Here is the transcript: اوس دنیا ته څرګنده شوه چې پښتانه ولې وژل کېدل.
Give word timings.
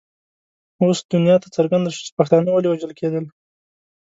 اوس 0.83 0.99
دنیا 1.13 1.35
ته 1.43 1.47
څرګنده 1.57 1.89
شوه 1.95 2.03
چې 2.07 2.17
پښتانه 2.19 2.49
ولې 2.51 2.67
وژل 2.69 2.91
کېدل. 2.99 3.25